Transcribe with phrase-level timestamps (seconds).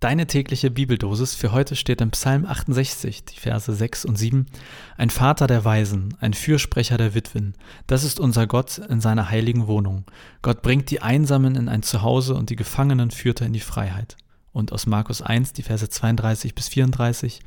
[0.00, 4.46] Deine tägliche Bibeldosis für heute steht im Psalm 68, die Verse 6 und 7.
[4.96, 7.52] Ein Vater der Weisen, ein Fürsprecher der Witwen,
[7.86, 10.06] das ist unser Gott in seiner heiligen Wohnung.
[10.40, 14.16] Gott bringt die Einsamen in ein Zuhause und die Gefangenen führt er in die Freiheit.
[14.52, 17.40] Und aus Markus 1, die Verse 32 bis 34.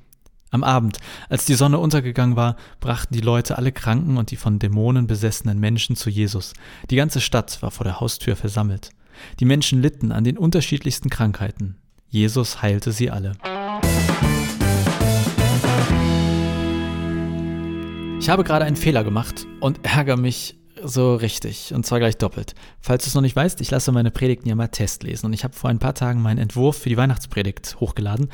[0.52, 1.00] Am Abend,
[1.30, 5.60] als die Sonne untergegangen war, brachten die Leute alle Kranken und die von Dämonen besessenen
[5.60, 6.54] Menschen zu Jesus.
[6.92, 8.92] Die ganze Stadt war vor der Haustür versammelt.
[9.40, 11.78] Die Menschen litten an den unterschiedlichsten Krankheiten.
[12.14, 13.32] Jesus heilte sie alle.
[18.20, 22.54] Ich habe gerade einen Fehler gemacht und ärgere mich so richtig und zwar gleich doppelt.
[22.82, 25.44] Falls du es noch nicht weißt, ich lasse meine Predigten ja mal testlesen und ich
[25.44, 28.30] habe vor ein paar Tagen meinen Entwurf für die Weihnachtspredigt hochgeladen.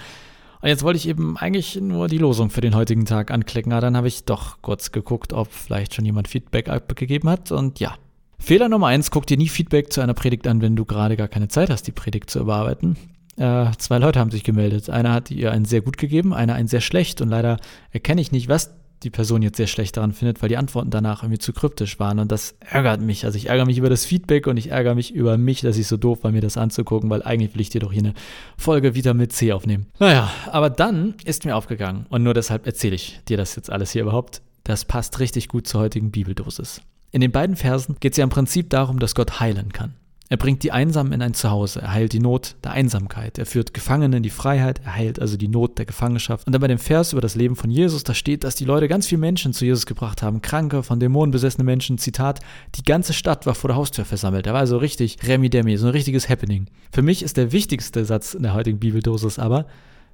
[0.61, 3.79] Und jetzt wollte ich eben eigentlich nur die Losung für den heutigen Tag anklicken, aber
[3.79, 7.95] dann habe ich doch kurz geguckt, ob vielleicht schon jemand Feedback abgegeben hat und ja.
[8.39, 11.29] Fehler Nummer eins, guck dir nie Feedback zu einer Predigt an, wenn du gerade gar
[11.29, 12.98] keine Zeit hast, die Predigt zu überarbeiten.
[13.39, 14.89] Äh, zwei Leute haben sich gemeldet.
[14.89, 17.21] Einer hat ihr einen sehr gut gegeben, einer einen sehr schlecht.
[17.21, 17.57] Und leider
[17.91, 21.23] erkenne ich nicht, was die Person jetzt sehr schlecht daran findet, weil die Antworten danach
[21.23, 22.20] irgendwie zu kryptisch waren.
[22.20, 23.23] Und das ärgert mich.
[23.23, 25.87] Also ich ärgere mich über das Feedback und ich ärgere mich über mich, dass ich
[25.87, 28.13] so doof war, mir das anzugucken, weil eigentlich will ich dir doch hier eine
[28.57, 29.85] Folge wieder mit C aufnehmen.
[29.99, 32.07] Naja, aber dann ist mir aufgegangen.
[32.10, 34.41] Und nur deshalb erzähle ich dir das jetzt alles hier überhaupt.
[34.65, 36.82] Das passt richtig gut zur heutigen Bibeldosis.
[37.12, 39.93] In den beiden Versen geht es ja im Prinzip darum, dass Gott heilen kann.
[40.32, 43.74] Er bringt die Einsamen in ein Zuhause, er heilt die Not der Einsamkeit, er führt
[43.74, 46.46] Gefangene in die Freiheit, er heilt also die Not der Gefangenschaft.
[46.46, 48.88] Und dann bei dem Vers über das Leben von Jesus, da steht, dass die Leute
[48.88, 52.41] ganz viele Menschen zu Jesus gebracht haben, kranke, von Dämonen besessene Menschen, Zitat,
[52.76, 54.46] die ganze Stadt war vor der Haustür versammelt.
[54.46, 56.68] Da war also richtig Remi Demi, so ein richtiges Happening.
[56.91, 59.66] Für mich ist der wichtigste Satz in der heutigen Bibeldosis aber,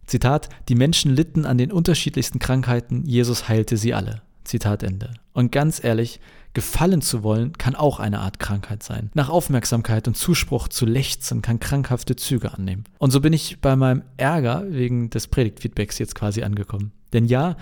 [0.06, 4.22] Zitat, die Menschen litten an den unterschiedlichsten Krankheiten, Jesus heilte sie alle.
[4.46, 5.12] Zitat Ende.
[5.34, 6.22] Und ganz ehrlich,
[6.56, 9.12] gefallen zu wollen kann auch eine Art Krankheit sein.
[9.14, 12.86] Nach Aufmerksamkeit und Zuspruch zu lechzen kann krankhafte Züge annehmen.
[12.98, 16.92] Und so bin ich bei meinem Ärger wegen des Predigtfeedbacks jetzt quasi angekommen.
[17.14, 17.58] Denn ja,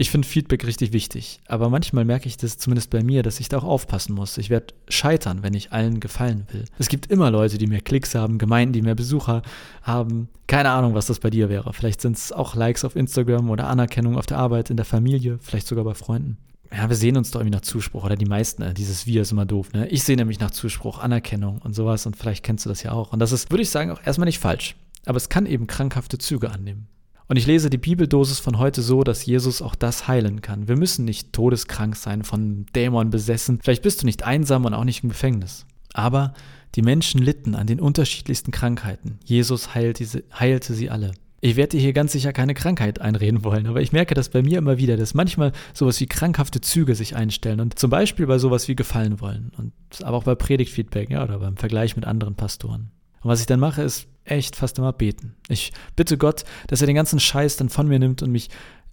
[0.00, 3.48] ich finde Feedback richtig wichtig, aber manchmal merke ich das zumindest bei mir, dass ich
[3.48, 4.38] da auch aufpassen muss.
[4.38, 6.66] Ich werde scheitern, wenn ich allen gefallen will.
[6.78, 9.42] Es gibt immer Leute, die mehr Klicks haben, Gemeinden, die mehr Besucher
[9.82, 10.28] haben.
[10.46, 11.72] Keine Ahnung, was das bei dir wäre.
[11.72, 15.38] Vielleicht sind es auch Likes auf Instagram oder Anerkennung auf der Arbeit, in der Familie,
[15.42, 16.38] vielleicht sogar bei Freunden.
[16.70, 18.74] Ja, wir sehen uns doch irgendwie nach Zuspruch oder die meisten, ne?
[18.74, 19.72] dieses Wir ist immer doof.
[19.72, 19.88] Ne?
[19.88, 23.12] Ich sehe nämlich nach Zuspruch, Anerkennung und sowas und vielleicht kennst du das ja auch.
[23.12, 24.76] Und das ist, würde ich sagen, auch erstmal nicht falsch.
[25.06, 26.88] Aber es kann eben krankhafte Züge annehmen.
[27.28, 30.66] Und ich lese die Bibeldosis von heute so, dass Jesus auch das heilen kann.
[30.66, 33.60] Wir müssen nicht todeskrank sein, von Dämon besessen.
[33.62, 35.66] Vielleicht bist du nicht einsam und auch nicht im Gefängnis.
[35.92, 36.32] Aber
[36.74, 39.18] die Menschen litten an den unterschiedlichsten Krankheiten.
[39.24, 41.12] Jesus heilte sie, heilte sie alle.
[41.40, 44.42] Ich werde dir hier ganz sicher keine Krankheit einreden wollen, aber ich merke das bei
[44.42, 48.38] mir immer wieder, dass manchmal sowas wie krankhafte Züge sich einstellen und zum Beispiel bei
[48.38, 49.72] sowas wie gefallen wollen und
[50.02, 52.90] aber auch bei Predigtfeedback ja, oder beim Vergleich mit anderen Pastoren.
[53.20, 55.36] Und was ich dann mache, ist echt fast immer beten.
[55.48, 58.48] Ich bitte Gott, dass er den ganzen Scheiß dann von mir nimmt und mich,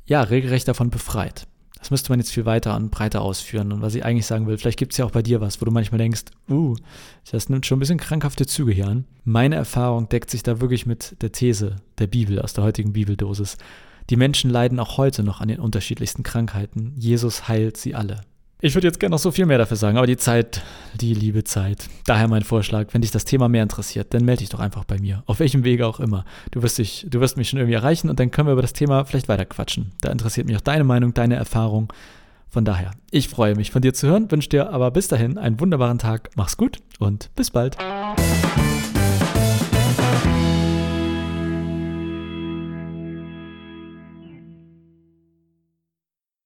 [0.05, 1.47] ja, regelrecht davon befreit.
[1.85, 3.71] Das müsste man jetzt viel weiter und breiter ausführen.
[3.71, 5.65] Und was ich eigentlich sagen will, vielleicht gibt es ja auch bei dir was, wo
[5.65, 6.75] du manchmal denkst, uh,
[7.31, 9.05] das nimmt schon ein bisschen krankhafte Züge hier an.
[9.23, 13.57] Meine Erfahrung deckt sich da wirklich mit der These der Bibel aus der heutigen Bibeldosis.
[14.09, 16.95] Die Menschen leiden auch heute noch an den unterschiedlichsten Krankheiten.
[16.97, 18.21] Jesus heilt sie alle.
[18.65, 20.63] Ich würde jetzt gerne noch so viel mehr dafür sagen, aber die Zeit,
[20.95, 21.87] die liebe Zeit.
[22.07, 24.97] Daher mein Vorschlag, wenn dich das Thema mehr interessiert, dann melde dich doch einfach bei
[24.97, 25.21] mir.
[25.27, 26.25] Auf welchem Wege auch immer.
[26.49, 28.73] Du wirst, dich, du wirst mich schon irgendwie erreichen und dann können wir über das
[28.73, 29.91] Thema vielleicht weiter quatschen.
[30.01, 31.93] Da interessiert mich auch deine Meinung, deine Erfahrung.
[32.49, 35.59] Von daher, ich freue mich von dir zu hören, wünsche dir aber bis dahin einen
[35.59, 36.31] wunderbaren Tag.
[36.35, 37.77] Mach's gut und bis bald.